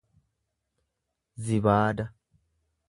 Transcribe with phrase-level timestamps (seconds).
[1.43, 2.05] zibaada